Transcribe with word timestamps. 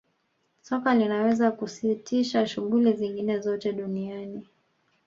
soka 0.61 0.95
linaweza 0.95 1.51
kusitisha 1.51 2.47
shughuli 2.47 2.93
zingine 2.93 3.39
zote 3.39 3.73
duniani 3.73 4.47